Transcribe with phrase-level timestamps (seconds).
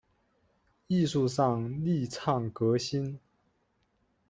[0.87, 3.19] 艺术上力倡革新